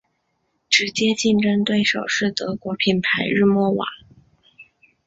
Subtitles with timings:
[0.67, 3.85] 直接竞争对手是德国品牌日默瓦。